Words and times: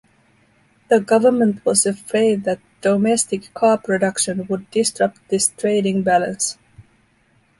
The 0.87 0.99
government 0.99 1.63
was 1.63 1.85
afraid 1.85 2.43
that 2.45 2.59
domestic 2.81 3.53
car 3.53 3.77
production 3.77 4.47
would 4.47 4.67
disrupt 4.71 5.19
this 5.29 5.49
trading 5.49 6.01
balance. 6.01 6.57